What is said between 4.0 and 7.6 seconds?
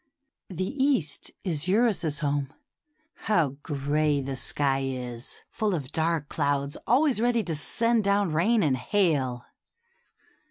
the sky is, full of dark clouds always ready to